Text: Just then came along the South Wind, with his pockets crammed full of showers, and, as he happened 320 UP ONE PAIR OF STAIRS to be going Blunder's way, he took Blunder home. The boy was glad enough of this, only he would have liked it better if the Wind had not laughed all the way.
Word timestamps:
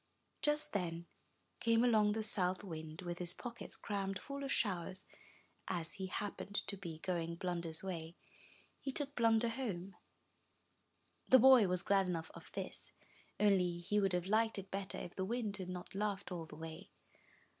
Just 0.41 0.73
then 0.73 1.05
came 1.59 1.83
along 1.83 2.13
the 2.13 2.23
South 2.23 2.63
Wind, 2.63 3.03
with 3.03 3.19
his 3.19 3.35
pockets 3.35 3.77
crammed 3.77 4.17
full 4.17 4.43
of 4.43 4.51
showers, 4.51 5.05
and, 5.67 5.79
as 5.79 5.93
he 5.93 6.07
happened 6.07 6.63
320 6.67 6.95
UP 7.23 7.29
ONE 7.29 7.37
PAIR 7.37 7.51
OF 7.51 7.53
STAIRS 7.75 7.77
to 7.77 7.85
be 7.85 7.89
going 7.91 7.93
Blunder's 7.93 8.01
way, 8.11 8.15
he 8.79 8.91
took 8.91 9.15
Blunder 9.15 9.49
home. 9.49 9.95
The 11.29 11.37
boy 11.37 11.67
was 11.67 11.83
glad 11.83 12.07
enough 12.07 12.31
of 12.33 12.49
this, 12.55 12.95
only 13.39 13.77
he 13.77 13.99
would 13.99 14.13
have 14.13 14.25
liked 14.25 14.57
it 14.57 14.71
better 14.71 14.97
if 14.97 15.15
the 15.15 15.23
Wind 15.23 15.57
had 15.57 15.69
not 15.69 15.93
laughed 15.93 16.31
all 16.31 16.47
the 16.47 16.55
way. 16.55 16.89